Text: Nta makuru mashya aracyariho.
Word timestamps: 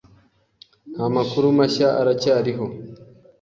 Nta 0.91 1.05
makuru 1.15 1.45
mashya 1.59 1.89
aracyariho. 2.01 2.65